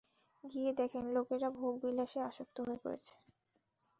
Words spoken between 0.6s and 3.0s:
দেখেন, লোকেরা ভোগ-বিলাসে আসক্ত হয়ে